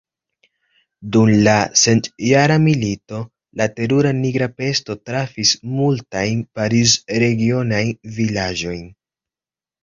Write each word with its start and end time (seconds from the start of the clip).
Dum 1.15 1.27
la 1.47 1.51
centjara 1.81 2.55
milito, 2.63 3.19
la 3.61 3.67
terura 3.81 4.13
nigra 4.21 4.47
pesto 4.63 4.95
trafis 5.11 5.53
multajn 5.75 6.41
Pariz-regionajn 6.61 7.93
vilaĝojn. 8.19 8.83